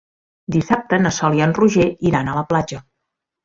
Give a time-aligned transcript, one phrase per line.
[0.55, 2.85] Dissabte na Sol i en Roger iran a la platja.